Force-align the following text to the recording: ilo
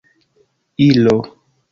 ilo 0.87 1.19